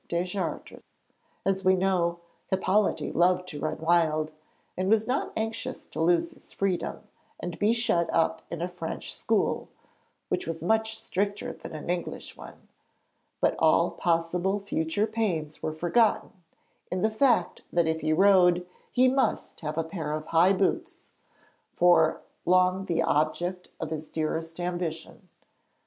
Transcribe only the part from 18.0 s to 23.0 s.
he rode he must have a pair of high boots for long